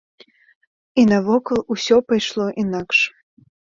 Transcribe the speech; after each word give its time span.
І 1.01 1.03
навокал 1.11 1.59
усё 1.75 1.95
пайшло 2.13 2.45
інакш. 2.65 2.97